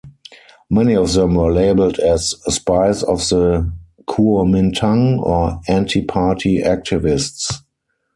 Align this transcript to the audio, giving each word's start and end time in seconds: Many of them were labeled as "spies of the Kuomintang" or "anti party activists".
Many 0.71 0.95
of 0.95 1.13
them 1.13 1.35
were 1.35 1.53
labeled 1.53 1.99
as 1.99 2.29
"spies 2.51 3.03
of 3.03 3.19
the 3.29 3.71
Kuomintang" 4.07 5.19
or 5.23 5.61
"anti 5.67 6.01
party 6.03 6.57
activists". 6.63 7.53